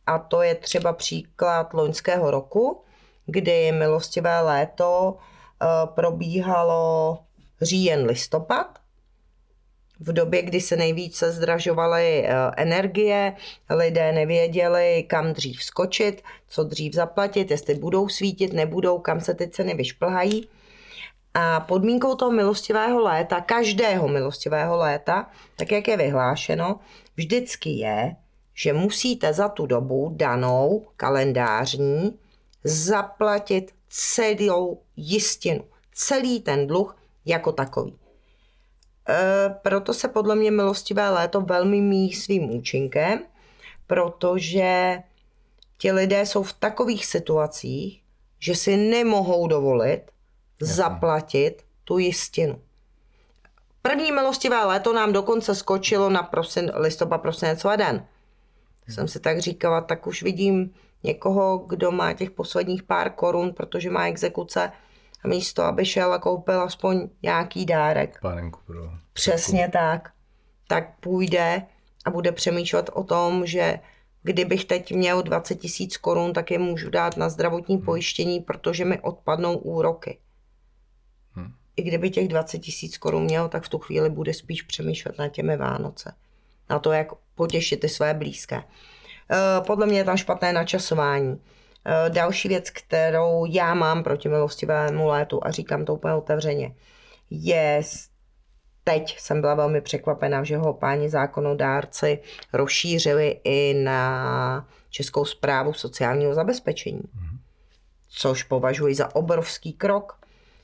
A 0.05 0.19
to 0.19 0.41
je 0.41 0.55
třeba 0.55 0.93
příklad 0.93 1.73
loňského 1.73 2.31
roku, 2.31 2.83
kdy 3.25 3.71
milostivé 3.71 4.41
léto 4.41 5.17
uh, 5.61 5.93
probíhalo 5.93 7.19
říjen 7.61 8.05
listopad 8.05 8.79
v 9.99 10.13
době, 10.13 10.41
kdy 10.41 10.61
se 10.61 10.75
nejvíce 10.75 11.31
zdražovaly 11.31 12.25
eh, 12.25 12.33
energie, 12.57 13.35
lidé 13.69 14.11
nevěděli, 14.11 15.05
kam 15.07 15.33
dřív 15.33 15.63
skočit, 15.63 16.21
co 16.47 16.63
dřív 16.63 16.93
zaplatit, 16.93 17.51
jestli 17.51 17.75
budou 17.75 18.09
svítit, 18.09 18.53
nebudou, 18.53 18.99
kam 18.99 19.21
se 19.21 19.33
ty 19.33 19.47
ceny 19.47 19.73
vyšplhají. 19.73 20.49
A 21.33 21.59
podmínkou 21.59 22.15
toho 22.15 22.31
milostivého 22.31 23.01
léta, 23.01 23.41
každého 23.41 24.07
milostivého 24.07 24.77
léta, 24.77 25.29
tak 25.55 25.71
jak 25.71 25.87
je 25.87 25.97
vyhlášeno, 25.97 26.79
vždycky 27.17 27.69
je, 27.69 28.15
že 28.53 28.73
musíte 28.73 29.33
za 29.33 29.49
tu 29.49 29.65
dobu 29.65 30.13
danou 30.15 30.87
kalendářní 30.97 32.19
zaplatit 32.63 33.71
celou 33.89 34.81
jistinu, 34.95 35.63
celý 35.93 36.41
ten 36.41 36.67
dluh 36.67 36.97
jako 37.25 37.51
takový. 37.51 37.97
Eh, 39.09 39.55
proto 39.61 39.93
se 39.93 40.07
podle 40.07 40.35
mě 40.35 40.51
milostivé 40.51 41.09
léto 41.09 41.41
velmi 41.41 41.81
míjí 41.81 42.13
svým 42.13 42.51
účinkem, 42.51 43.19
protože 43.87 44.99
ti 45.77 45.91
lidé 45.91 46.25
jsou 46.25 46.43
v 46.43 46.53
takových 46.53 47.05
situacích, 47.05 48.03
že 48.39 48.55
si 48.55 48.77
nemohou 48.77 49.47
dovolit 49.47 50.01
Jasně. 50.61 50.75
zaplatit 50.75 51.63
tu 51.83 51.97
jistinu. 51.97 52.61
První 53.81 54.11
milostivé 54.11 54.65
léto 54.65 54.93
nám 54.93 55.13
dokonce 55.13 55.55
skočilo 55.55 56.09
na 56.09 56.23
prosin, 56.23 56.71
listopad, 56.75 57.21
prosinec, 57.21 57.63
leden. 57.63 57.95
Hmm. 57.95 58.95
Jsem 58.95 59.07
si 59.07 59.19
tak 59.19 59.39
říkala, 59.39 59.81
tak 59.81 60.07
už 60.07 60.23
vidím 60.23 60.73
někoho, 61.03 61.57
kdo 61.57 61.91
má 61.91 62.13
těch 62.13 62.31
posledních 62.31 62.83
pár 62.83 63.09
korun, 63.09 63.53
protože 63.53 63.89
má 63.89 64.07
exekuce, 64.07 64.71
a 65.23 65.27
místo, 65.27 65.63
aby 65.63 65.85
šel 65.85 66.13
a 66.13 66.19
koupil 66.19 66.61
aspoň 66.61 67.09
nějaký 67.23 67.65
dárek. 67.65 68.19
Pánenku 68.21 68.59
pro... 68.65 68.91
Přesně 69.13 69.69
tak. 69.73 70.11
Tak 70.67 70.99
půjde 70.99 71.61
a 72.05 72.09
bude 72.09 72.31
přemýšlet 72.31 72.89
o 72.93 73.03
tom, 73.03 73.45
že 73.45 73.79
kdybych 74.23 74.65
teď 74.65 74.91
měl 74.91 75.23
20 75.23 75.55
tisíc 75.55 75.97
korun, 75.97 76.33
tak 76.33 76.51
je 76.51 76.59
můžu 76.59 76.89
dát 76.89 77.17
na 77.17 77.29
zdravotní 77.29 77.75
hmm. 77.75 77.85
pojištění, 77.85 78.39
protože 78.39 78.85
mi 78.85 78.99
odpadnou 78.99 79.57
úroky. 79.57 80.17
Hmm. 81.31 81.53
I 81.75 81.83
kdyby 81.83 82.09
těch 82.09 82.27
20 82.27 82.59
tisíc 82.59 82.97
korun 82.97 83.23
měl, 83.23 83.49
tak 83.49 83.63
v 83.63 83.69
tu 83.69 83.79
chvíli 83.79 84.09
bude 84.09 84.33
spíš 84.33 84.61
přemýšlet 84.61 85.17
na 85.17 85.27
těmi 85.29 85.57
Vánoce. 85.57 86.13
Na 86.69 86.79
to, 86.79 86.91
jak 86.91 87.07
potěšit 87.35 87.79
ty 87.79 87.89
své 87.89 88.13
blízké. 88.13 88.63
Eh, 89.31 89.61
podle 89.67 89.85
mě 89.85 89.97
je 89.97 90.03
tam 90.03 90.17
špatné 90.17 90.53
načasování. 90.53 91.41
Eh, 91.89 92.09
další 92.09 92.47
věc, 92.47 92.69
kterou 92.69 93.45
já 93.49 93.73
mám 93.73 94.03
proti 94.03 94.29
milostivému 94.29 95.07
létu 95.07 95.39
a 95.43 95.51
říkám 95.51 95.85
to 95.85 95.93
úplně 95.93 96.13
otevřeně, 96.13 96.75
je 97.29 97.81
teď 98.83 99.19
jsem 99.19 99.41
byla 99.41 99.55
velmi 99.55 99.81
překvapena, 99.81 100.43
že 100.43 100.57
ho 100.57 100.73
páni 100.73 101.09
zákonodárci 101.09 102.19
rozšířili 102.53 103.39
i 103.43 103.73
na 103.83 104.67
Českou 104.89 105.25
zprávu 105.25 105.73
sociálního 105.73 106.33
zabezpečení, 106.33 107.01
což 108.09 108.43
považuji 108.43 108.95
za 108.95 109.15
obrovský 109.15 109.73
krok. 109.73 110.19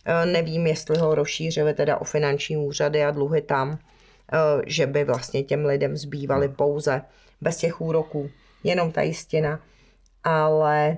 Eh, 0.05 0.25
nevím, 0.25 0.67
jestli 0.67 0.97
ho 0.97 1.15
rozšířili 1.15 1.73
teda 1.73 1.97
o 1.97 2.03
finanční 2.03 2.57
úřady 2.57 3.03
a 3.03 3.11
dluhy 3.11 3.41
tam, 3.41 3.77
eh, 4.33 4.37
že 4.65 4.87
by 4.87 5.03
vlastně 5.03 5.43
těm 5.43 5.65
lidem 5.65 5.97
zbývaly 5.97 6.49
pouze 6.49 7.01
bez 7.41 7.57
těch 7.57 7.81
úroků, 7.81 8.29
jenom 8.63 8.91
ta 8.91 9.01
jistina. 9.01 9.59
Ale 10.23 10.97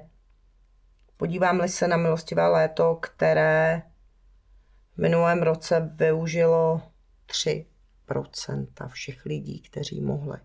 Podívám-li 1.18 1.70
se 1.70 1.88
na 1.88 1.98
milostivé 1.98 2.48
léto, 2.48 2.96
které 2.96 3.82
v 4.94 4.98
minulém 4.98 5.44
roce 5.44 5.92
využilo 5.96 6.82
3% 7.28 8.88
všech 8.88 9.26
lidí, 9.26 9.62
kteří 9.62 10.02
mohli. 10.02 10.38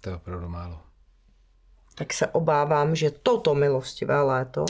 To 0.00 0.10
je 0.10 0.16
opravdu 0.16 0.48
málo. 0.48 0.82
Tak 1.94 2.12
se 2.12 2.26
obávám, 2.26 2.96
že 2.96 3.10
toto 3.10 3.54
milostivé 3.54 4.22
léto, 4.22 4.64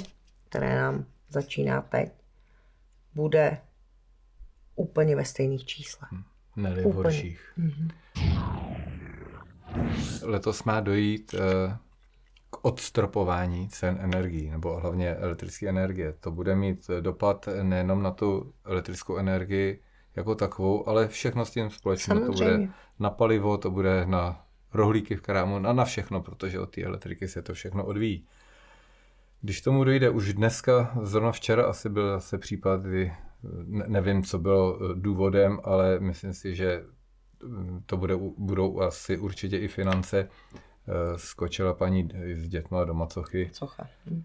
které 0.48 0.76
nám 0.76 1.06
začíná 1.28 1.82
teď, 1.82 2.12
bude 3.14 3.58
úplně 4.74 5.16
ve 5.16 5.24
stejných 5.24 5.66
číslech. 5.66 6.12
Hmm. 6.12 6.24
ne 6.56 6.82
horších. 6.82 7.52
Mm-hmm. 7.58 7.90
Letos 10.22 10.64
má 10.64 10.80
dojít 10.80 11.34
eh, 11.34 11.78
k 12.56 12.64
odstropování 12.64 13.68
cen 13.68 13.98
energií, 14.00 14.50
nebo 14.50 14.80
hlavně 14.80 15.14
elektrické 15.14 15.68
energie. 15.68 16.14
To 16.20 16.30
bude 16.30 16.56
mít 16.56 16.90
dopad 17.00 17.48
nejenom 17.62 18.02
na 18.02 18.10
tu 18.10 18.52
elektrickou 18.64 19.16
energii 19.16 19.80
jako 20.16 20.34
takovou, 20.34 20.88
ale 20.88 21.08
všechno 21.08 21.44
s 21.44 21.50
tím 21.50 21.70
společně. 21.70 22.14
To 22.14 22.32
bude 22.32 22.68
na 22.98 23.10
palivo, 23.10 23.58
to 23.58 23.70
bude 23.70 24.06
na 24.06 24.44
rohlíky 24.74 25.16
v 25.16 25.20
krámu, 25.20 25.58
na, 25.58 25.72
na 25.72 25.84
všechno, 25.84 26.22
protože 26.22 26.60
od 26.60 26.70
té 26.70 26.82
elektriky 26.82 27.28
se 27.28 27.42
to 27.42 27.54
všechno 27.54 27.84
odvíjí. 27.84 28.26
Když 29.40 29.60
tomu 29.60 29.84
dojde 29.84 30.10
už 30.10 30.34
dneska, 30.34 30.92
zrovna 31.02 31.32
včera 31.32 31.64
asi 31.64 31.88
byl 31.88 32.10
zase 32.10 32.38
případ, 32.38 32.82
kdy 32.82 33.12
nevím, 33.86 34.22
co 34.22 34.38
bylo 34.38 34.78
důvodem, 34.94 35.60
ale 35.64 36.00
myslím 36.00 36.32
si, 36.32 36.54
že 36.54 36.84
to 37.86 37.96
bude, 37.96 38.16
budou 38.38 38.80
asi 38.80 39.18
určitě 39.18 39.58
i 39.58 39.68
finance. 39.68 40.28
Skočila 41.16 41.74
paní 41.74 42.08
s 42.34 42.48
dětmi 42.48 42.78
do 42.84 42.94
macochy. 42.94 43.50
Cocha. 43.52 43.86
Hm. 44.10 44.24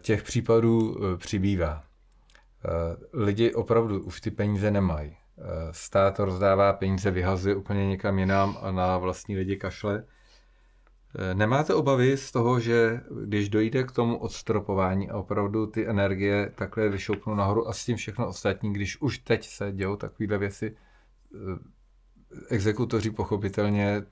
Těch 0.00 0.22
případů 0.22 0.96
přibývá. 1.16 1.84
Lidi 3.12 3.54
opravdu 3.54 4.02
už 4.02 4.20
ty 4.20 4.30
peníze 4.30 4.70
nemají. 4.70 5.16
Stát 5.70 6.18
rozdává 6.18 6.72
peníze, 6.72 7.10
vyhazuje 7.10 7.54
úplně 7.54 7.86
někam 7.86 8.18
jinam 8.18 8.58
a 8.60 8.70
na 8.70 8.98
vlastní 8.98 9.36
lidi 9.36 9.56
kašle. 9.56 10.04
Nemáte 11.34 11.74
obavy 11.74 12.16
z 12.16 12.32
toho, 12.32 12.60
že 12.60 13.00
když 13.24 13.48
dojde 13.48 13.84
k 13.84 13.92
tomu 13.92 14.18
odstropování 14.18 15.10
a 15.10 15.18
opravdu 15.18 15.66
ty 15.66 15.88
energie 15.88 16.52
takhle 16.54 16.88
vyšoupnou 16.88 17.34
nahoru 17.34 17.68
a 17.68 17.72
s 17.72 17.84
tím 17.84 17.96
všechno 17.96 18.28
ostatní, 18.28 18.72
když 18.72 19.00
už 19.00 19.18
teď 19.18 19.46
se 19.46 19.72
dějou 19.72 19.96
takovéhle 19.96 20.38
věci, 20.38 20.76
eh, 21.34 21.58
exekutoři 22.48 23.10
pochopitelně, 23.10 24.02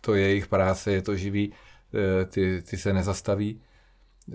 to 0.00 0.14
je 0.14 0.28
jejich 0.28 0.46
práce, 0.46 0.92
je 0.92 1.02
to 1.02 1.16
živý, 1.16 1.52
eh, 1.94 2.24
ty, 2.24 2.62
ty 2.62 2.76
se 2.76 2.92
nezastaví, 2.92 3.60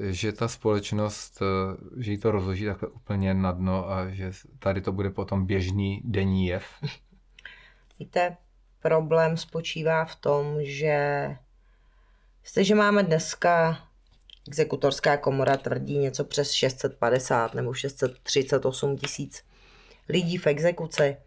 že 0.10 0.32
ta 0.32 0.48
společnost, 0.48 1.42
eh, 1.42 2.02
že 2.04 2.12
jí 2.12 2.18
to 2.18 2.32
rozloží 2.32 2.66
takhle 2.66 2.90
úplně 2.90 3.34
na 3.34 3.52
dno 3.52 3.92
a 3.92 4.10
že 4.10 4.32
tady 4.60 4.82
to 4.82 4.92
bude 4.92 5.10
potom 5.10 5.46
běžný 5.46 6.02
denní 6.06 6.48
jev? 6.48 6.66
Víte, 8.00 8.38
problém 8.82 9.38
spočívá 9.38 10.06
v 10.06 10.16
tom, 10.16 10.58
že 10.60 11.28
Jestliže 12.46 12.76
máme 12.76 13.04
dneska, 13.04 13.80
exekutorská 14.48 15.18
komora 15.18 15.58
tvrdí 15.58 15.98
něco 15.98 16.24
přes 16.24 16.52
650 16.52 17.54
nebo 17.54 17.74
638 17.74 18.98
tisíc 18.98 19.44
lidí 20.10 20.38
v 20.38 20.48
exekuci, 20.48 21.18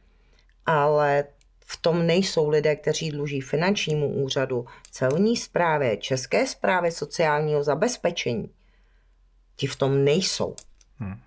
ale 0.66 1.24
v 1.70 1.76
tom 1.76 2.06
nejsou 2.06 2.48
lidé, 2.48 2.76
kteří 2.76 3.10
dluží 3.10 3.40
finančnímu 3.40 4.08
úřadu, 4.08 4.66
celní 4.90 5.36
správě, 5.36 5.96
České 5.96 6.46
správě 6.46 6.92
sociálního 6.92 7.64
zabezpečení. 7.64 8.50
Ti 9.56 9.66
v 9.66 9.76
tom 9.76 10.04
nejsou. 10.04 10.54
Hmm. 10.98 11.20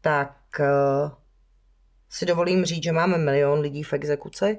Tak 0.00 0.36
uh, 0.60 1.10
si 2.10 2.26
dovolím 2.26 2.64
říct, 2.64 2.82
že 2.82 2.92
máme 2.92 3.18
milion 3.18 3.60
lidí 3.60 3.82
v 3.82 3.92
exekuci 3.92 4.58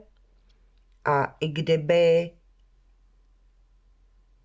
a 1.06 1.36
i 1.40 1.48
kdyby 1.48 2.32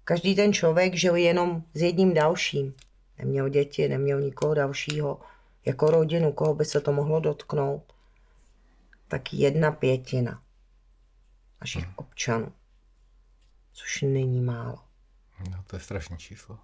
Každý 0.04 0.34
ten 0.34 0.52
člověk 0.52 0.94
žil 0.94 1.16
jenom 1.16 1.62
s 1.74 1.82
jedním 1.82 2.14
dalším. 2.14 2.74
Neměl 3.18 3.48
děti, 3.48 3.88
neměl 3.88 4.20
nikoho 4.20 4.54
dalšího, 4.54 5.20
jako 5.64 5.90
rodinu, 5.90 6.32
koho 6.32 6.54
by 6.54 6.64
se 6.64 6.80
to 6.80 6.92
mohlo 6.92 7.20
dotknout. 7.20 7.93
Tak 9.08 9.32
jedna 9.32 9.70
pětina 9.70 10.42
našich 11.60 11.84
hmm. 11.84 11.94
občanů, 11.96 12.52
což 13.72 14.02
není 14.02 14.40
málo. 14.40 14.78
No, 15.50 15.64
to 15.66 15.76
je 15.76 15.80
strašné 15.80 16.16
číslo. 16.16 16.58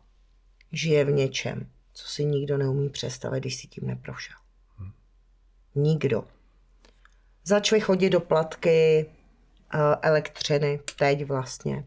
Žije 0.73 1.05
v 1.05 1.11
něčem, 1.11 1.71
co 1.93 2.07
si 2.07 2.25
nikdo 2.25 2.59
neumí 2.59 2.89
představit, 2.89 3.41
když 3.41 3.57
si 3.57 3.67
tím 3.67 3.87
neprošel. 3.87 4.37
Hmm. 4.77 4.93
Nikdo. 5.75 6.25
Začali 7.45 7.81
chodit 7.81 8.11
do 8.11 8.21
platky 8.21 9.07
uh, 9.75 9.81
elektřiny, 10.03 10.81
teď 10.99 11.25
vlastně. 11.25 11.87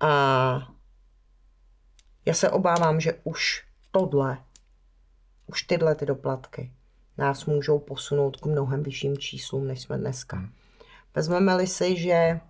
A 0.00 0.74
já 2.26 2.34
se 2.34 2.50
obávám, 2.50 3.00
že 3.00 3.20
už 3.24 3.66
tohle, 3.90 4.44
už 5.46 5.62
tyhle 5.62 5.94
ty 5.94 6.06
doplatky 6.06 6.72
nás 7.18 7.46
můžou 7.46 7.78
posunout 7.78 8.36
k 8.36 8.46
mnohem 8.46 8.82
vyšším 8.82 9.18
číslům, 9.18 9.66
než 9.66 9.80
jsme 9.80 9.98
dneska. 9.98 10.36
Hmm. 10.36 10.52
Vezmeme-li 11.14 11.66
si, 11.66 11.96
že 11.96 12.40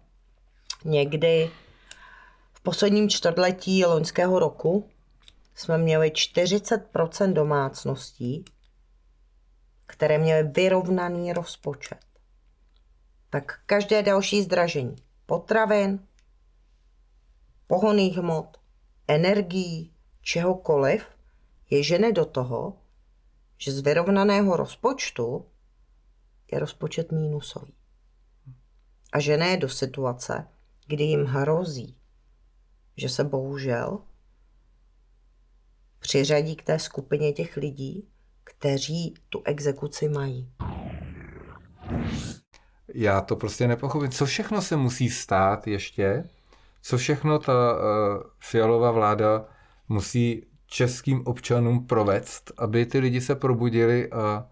někdy 0.85 1.51
v 2.53 2.61
posledním 2.61 3.09
čtvrtletí 3.09 3.85
loňského 3.85 4.39
roku 4.39 4.91
jsme 5.55 5.79
měli 5.79 6.11
40% 6.11 7.33
domácností, 7.33 8.45
které 9.87 10.19
měly 10.19 10.43
vyrovnaný 10.43 11.33
rozpočet. 11.33 11.99
Tak 13.31 13.61
každé 13.67 14.03
další 14.03 14.43
zdražení 14.43 14.97
potravin, 15.27 16.07
pohoných 17.67 18.17
hmot, 18.17 18.57
energií, 19.09 19.93
čehokoliv, 20.23 21.07
je 21.71 21.83
žene 21.83 22.13
do 22.13 22.25
toho, 22.25 22.77
že 23.59 23.73
z 23.73 23.81
vyrovnaného 23.81 24.57
rozpočtu 24.57 25.47
je 26.53 26.59
rozpočet 26.59 27.13
mínusový. 27.13 27.75
A 29.13 29.21
žene 29.21 29.49
je 29.49 29.57
do 29.57 29.69
situace, 29.69 30.49
kdy 30.87 31.05
jim 31.05 31.25
hrozí, 31.25 31.97
že 32.97 33.09
se 33.09 33.25
bohužel 33.25 33.99
přiřadí 35.99 36.57
k 36.57 36.63
té 36.63 36.79
skupině 36.79 37.33
těch 37.33 37.57
lidí, 37.57 38.09
kteří 38.45 39.15
tu 39.29 39.43
exekuci 39.45 40.09
mají. 40.09 40.53
Já 42.95 43.21
to 43.21 43.37
prostě 43.37 43.69
nepochopím. 43.69 44.11
Co 44.11 44.27
všechno 44.27 44.63
se 44.63 44.77
musí 44.77 45.11
stát 45.11 45.67
ještě, 45.67 46.29
co 46.83 46.99
všechno 46.99 47.39
ta 47.39 47.53
uh, 47.53 47.81
fialová 48.41 48.91
vláda 48.91 49.45
musí 49.89 50.47
českým 50.67 51.27
občanům 51.27 51.87
provést, 51.87 52.53
aby 52.59 52.87
ty 52.87 52.99
lidi 52.99 53.21
se 53.21 53.35
probudili 53.35 54.11
a... 54.11 54.47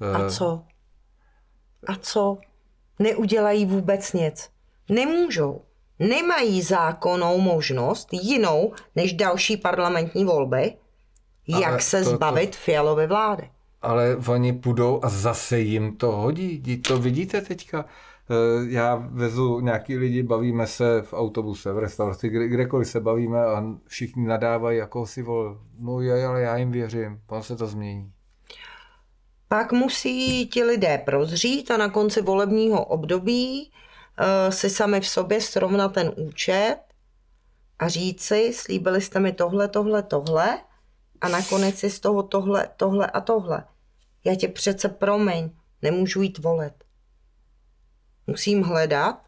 Uh... 0.00 0.16
A 0.16 0.30
co? 0.30 0.62
A 1.86 1.96
co? 1.96 2.38
Neudělají 2.98 3.66
vůbec 3.66 4.12
nic. 4.12 4.50
Nemůžou. 4.88 5.62
Nemají 5.98 6.62
zákonnou 6.62 7.40
možnost 7.40 8.08
jinou 8.12 8.72
než 8.96 9.12
další 9.12 9.56
parlamentní 9.56 10.24
volby, 10.24 10.74
jak 11.48 11.70
Ale 11.70 11.80
se 11.80 12.04
to, 12.04 12.10
zbavit 12.10 12.50
to... 12.50 12.56
fialové 12.56 13.06
vlády. 13.06 13.50
Ale 13.82 14.16
oni 14.28 14.52
půjdou 14.52 15.00
a 15.02 15.08
zase 15.08 15.60
jim 15.60 15.96
to 15.96 16.12
hodí. 16.12 16.82
To 16.82 16.98
vidíte 16.98 17.40
teďka. 17.40 17.84
Eh, 18.30 18.70
já 18.70 18.94
vezu 18.94 19.60
nějaký 19.60 19.96
lidi, 19.96 20.22
bavíme 20.22 20.66
se 20.66 21.02
v 21.02 21.12
autobuse, 21.12 21.72
v 21.72 21.78
restauraci, 21.78 22.28
kde, 22.28 22.48
kdekoliv 22.48 22.88
se 22.88 23.00
bavíme 23.00 23.44
a 23.44 23.64
všichni 23.86 24.26
nadávají, 24.26 24.78
jako 24.78 25.06
si 25.06 25.22
vol, 25.22 25.60
no 25.78 26.00
je, 26.00 26.26
ale 26.26 26.42
já 26.42 26.56
jim 26.56 26.72
věřím, 26.72 27.20
pan 27.26 27.42
se 27.42 27.56
to 27.56 27.66
změní. 27.66 28.12
Pak 29.48 29.72
musí 29.72 30.46
ti 30.48 30.64
lidé 30.64 30.98
prozřít 30.98 31.70
a 31.70 31.76
na 31.76 31.88
konci 31.88 32.22
volebního 32.22 32.84
období 32.84 33.70
uh, 33.70 34.50
si 34.50 34.70
sami 34.70 35.00
v 35.00 35.08
sobě 35.08 35.40
srovnat 35.40 35.92
ten 35.92 36.12
účet 36.16 36.78
a 37.78 37.88
říct 37.88 38.22
si, 38.22 38.52
slíbili 38.52 39.00
jste 39.00 39.20
mi 39.20 39.32
tohle, 39.32 39.68
tohle, 39.68 40.02
tohle 40.02 40.58
a 41.20 41.28
nakonec 41.28 41.78
si 41.78 41.90
z 41.90 42.00
toho 42.00 42.22
tohle, 42.22 42.68
tohle 42.76 43.06
a 43.06 43.20
tohle. 43.20 43.64
Já 44.24 44.34
tě 44.34 44.48
přece 44.48 44.88
promiň, 44.88 45.50
nemůžu 45.82 46.22
jít 46.22 46.38
volet 46.38 46.84
musím 48.26 48.62
hledat, 48.62 49.22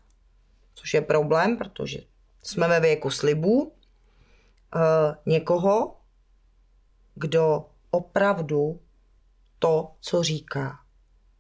což 0.75 0.95
je 0.95 1.01
problém, 1.01 1.57
protože 1.57 1.99
jsme 2.43 2.69
ve 2.69 2.81
věku 2.81 3.11
slibů, 3.11 3.73
eh, 4.77 5.17
někoho, 5.27 5.97
kdo 7.15 7.67
opravdu 7.91 8.81
to, 9.59 9.95
co 10.01 10.23
říká, 10.23 10.79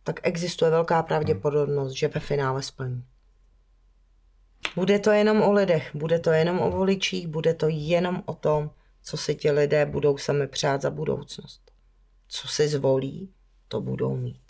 tak 0.02 0.20
existuje 0.22 0.70
velká 0.70 1.02
pravděpodobnost, 1.02 1.92
že 1.92 2.08
ve 2.08 2.20
finále 2.20 2.62
splní. 2.62 3.04
Bude 4.76 4.98
to 4.98 5.10
jenom 5.10 5.42
o 5.42 5.52
lidech, 5.52 5.90
bude 5.94 6.18
to 6.18 6.30
jenom 6.30 6.60
o 6.60 6.70
voličích, 6.70 7.26
bude 7.26 7.54
to 7.54 7.66
jenom 7.68 8.22
o 8.26 8.34
tom, 8.34 8.70
co 9.02 9.16
si 9.16 9.34
ti 9.34 9.50
lidé 9.50 9.86
budou 9.86 10.18
sami 10.18 10.46
přát 10.46 10.82
za 10.82 10.90
budoucnost. 10.90 11.70
Co 12.28 12.48
si 12.48 12.68
zvolí, 12.68 13.32
to 13.68 13.80
budou 13.80 14.16
mít. 14.16 14.43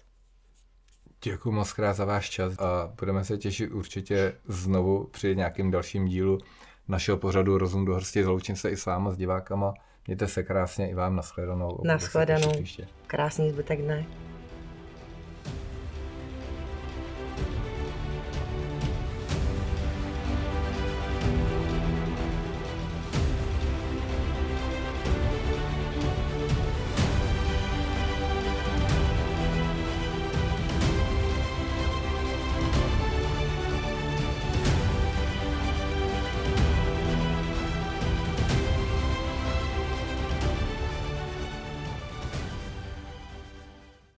Děkuji 1.24 1.52
moc 1.52 1.72
krát 1.72 1.92
za 1.92 2.04
váš 2.04 2.30
čas 2.30 2.58
a 2.58 2.92
budeme 3.00 3.24
se 3.24 3.38
těšit 3.38 3.72
určitě 3.72 4.34
znovu 4.48 5.08
při 5.10 5.36
nějakém 5.36 5.70
dalším 5.70 6.04
dílu 6.04 6.38
našeho 6.88 7.18
pořadu 7.18 7.58
Rozum 7.58 7.84
do 7.84 7.94
hrsti. 7.94 8.24
Zloučím 8.24 8.56
se 8.56 8.70
i 8.70 8.76
s 8.76 8.86
váma, 8.86 9.12
s 9.12 9.16
divákama. 9.16 9.74
Mějte 10.06 10.28
se 10.28 10.42
krásně 10.42 10.90
i 10.90 10.94
vám 10.94 11.16
nashledanou. 11.16 11.80
Nashledanou. 11.84 12.52
Krásný 13.06 13.50
zbytek 13.50 13.82
dne. 13.82 14.06